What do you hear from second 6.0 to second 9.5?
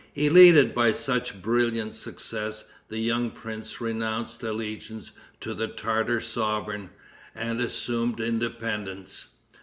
sovereign and assumed independence.